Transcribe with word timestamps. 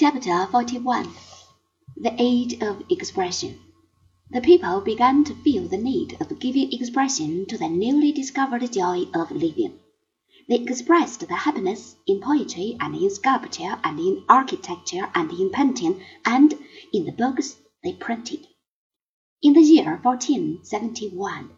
Chapter 0.00 0.46
41 0.46 1.10
The 1.98 2.14
Age 2.16 2.62
of 2.62 2.82
Expression 2.88 3.60
The 4.30 4.40
people 4.40 4.80
began 4.80 5.24
to 5.24 5.34
feel 5.42 5.68
the 5.68 5.76
need 5.76 6.16
of 6.22 6.38
giving 6.38 6.72
expression 6.72 7.44
to 7.44 7.58
their 7.58 7.68
newly 7.68 8.10
discovered 8.10 8.72
joy 8.72 9.02
of 9.12 9.30
living. 9.30 9.78
They 10.48 10.54
expressed 10.54 11.28
their 11.28 11.36
happiness 11.36 11.96
in 12.06 12.22
poetry 12.22 12.78
and 12.80 12.94
in 12.94 13.10
sculpture 13.10 13.78
and 13.84 14.00
in 14.00 14.24
architecture 14.26 15.10
and 15.14 15.30
in 15.32 15.50
painting 15.50 16.00
and 16.24 16.54
in 16.94 17.04
the 17.04 17.12
books 17.12 17.56
they 17.84 17.92
printed. 17.92 18.46
In 19.42 19.52
the 19.52 19.60
year 19.60 20.00
1471 20.02 21.50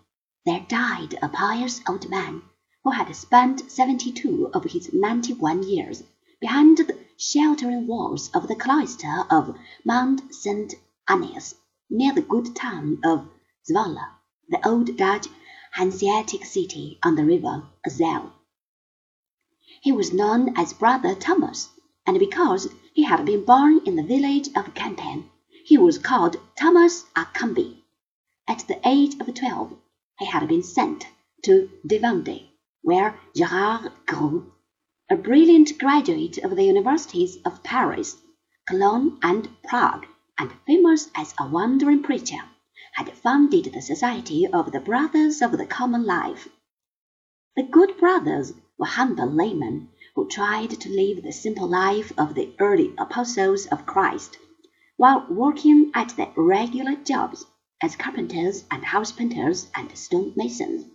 there 0.44 0.66
died 0.68 1.16
a 1.22 1.28
pious 1.28 1.80
old 1.88 2.10
man 2.10 2.42
who 2.82 2.90
had 2.90 3.14
spent 3.14 3.70
seventy-two 3.70 4.50
of 4.52 4.64
his 4.64 4.92
ninety-one 4.92 5.62
years 5.62 6.02
behind 6.40 6.78
the 6.78 7.01
sheltering 7.24 7.86
walls 7.86 8.28
of 8.34 8.48
the 8.48 8.54
cloister 8.56 9.24
of 9.30 9.56
Mount 9.84 10.34
St. 10.34 10.74
Agnes, 11.06 11.54
near 11.88 12.12
the 12.12 12.20
good 12.20 12.52
town 12.56 12.98
of 13.04 13.28
Zwolle, 13.64 14.08
the 14.48 14.68
old 14.68 14.96
Dutch 14.96 15.28
Hanseatic 15.70 16.44
city 16.44 16.98
on 17.00 17.14
the 17.14 17.24
river 17.24 17.62
Ysel. 17.86 18.32
He 19.82 19.92
was 19.92 20.12
known 20.12 20.58
as 20.58 20.72
Brother 20.72 21.14
Thomas, 21.14 21.68
and 22.04 22.18
because 22.18 22.66
he 22.92 23.04
had 23.04 23.24
been 23.24 23.44
born 23.44 23.78
in 23.86 23.94
the 23.94 24.02
village 24.02 24.48
of 24.56 24.74
Kempen, 24.74 25.30
he 25.64 25.78
was 25.78 25.98
called 25.98 26.38
Thomas 26.58 27.04
Kempis. 27.14 27.76
At 28.48 28.66
the 28.66 28.80
age 28.84 29.14
of 29.20 29.32
twelve, 29.32 29.78
he 30.18 30.24
had 30.24 30.48
been 30.48 30.64
sent 30.64 31.06
to 31.44 31.70
Deventer 31.86 32.40
where 32.82 33.16
Gerard 33.36 33.92
Groot 34.06 34.52
a 35.12 35.16
brilliant 35.16 35.78
graduate 35.78 36.38
of 36.38 36.56
the 36.56 36.64
universities 36.64 37.36
of 37.44 37.62
Paris, 37.62 38.16
Cologne, 38.66 39.18
and 39.22 39.46
Prague, 39.62 40.06
and 40.38 40.50
famous 40.66 41.10
as 41.14 41.34
a 41.38 41.46
wandering 41.46 42.02
preacher, 42.02 42.38
had 42.94 43.12
founded 43.12 43.66
the 43.66 43.82
Society 43.82 44.46
of 44.46 44.72
the 44.72 44.80
Brothers 44.80 45.42
of 45.42 45.52
the 45.52 45.66
Common 45.66 46.06
Life. 46.06 46.48
The 47.56 47.62
good 47.62 47.98
brothers 47.98 48.54
were 48.78 48.86
humble 48.86 49.26
laymen 49.30 49.90
who 50.14 50.30
tried 50.30 50.70
to 50.70 50.88
live 50.88 51.22
the 51.22 51.32
simple 51.32 51.68
life 51.68 52.10
of 52.16 52.34
the 52.34 52.54
early 52.58 52.94
apostles 52.96 53.66
of 53.66 53.84
Christ, 53.84 54.38
while 54.96 55.26
working 55.28 55.90
at 55.92 56.16
their 56.16 56.32
regular 56.34 56.94
jobs 56.94 57.44
as 57.82 57.96
carpenters 57.96 58.64
and 58.70 58.82
house 58.82 59.12
painters 59.12 59.70
and 59.74 59.94
stonemasons. 59.94 60.86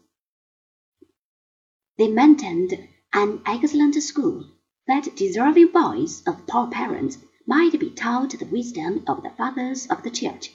They 1.99 2.07
maintained 2.07 2.73
an 3.19 3.41
excellent 3.47 3.95
school, 3.95 4.45
that 4.85 5.15
deserving 5.15 5.69
boys 5.69 6.21
of 6.27 6.45
poor 6.45 6.67
parents 6.67 7.17
might 7.47 7.79
be 7.79 7.89
taught 7.89 8.29
the 8.37 8.45
wisdom 8.45 9.03
of 9.07 9.23
the 9.23 9.31
fathers 9.31 9.87
of 9.87 10.03
the 10.03 10.11
church. 10.11 10.51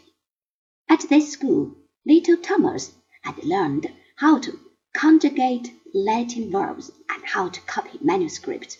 At 0.88 1.00
this 1.08 1.32
school, 1.32 1.74
little 2.06 2.36
Thomas 2.36 2.94
had 3.22 3.42
learned 3.42 3.90
how 4.14 4.38
to 4.38 4.60
conjugate 4.94 5.72
Latin 5.92 6.52
verbs 6.52 6.92
and 7.08 7.24
how 7.24 7.48
to 7.48 7.60
copy 7.62 7.98
manuscripts. 8.00 8.78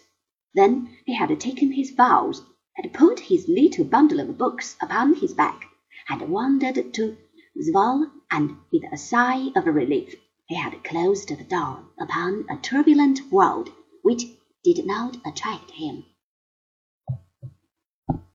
Then 0.55 0.97
he 1.05 1.17
had 1.17 1.41
taken 1.41 1.73
his 1.73 1.91
vows, 1.91 2.41
had 2.75 2.95
put 2.95 3.19
his 3.19 3.49
little 3.49 3.85
bundle 3.85 4.21
of 4.21 4.39
books 4.39 4.77
upon 4.81 5.17
his 5.17 5.35
back, 5.35 5.65
had 6.07 6.31
wandered 6.31 6.95
to 6.95 7.17
Zwolle, 7.61 8.13
and 8.31 8.59
with 8.71 8.85
a 8.93 8.97
sigh 8.97 9.49
of 9.57 9.67
relief 9.67 10.15
he 10.53 10.59
had 10.59 10.85
closed 10.85 11.31
the 11.31 11.45
door 11.45 11.79
upon 11.99 12.45
a 12.51 12.59
turbulent 12.59 13.19
world 13.33 13.71
which 14.03 14.27
did 14.63 14.85
not 14.85 15.17
attract 15.25 15.71
him. 15.71 16.05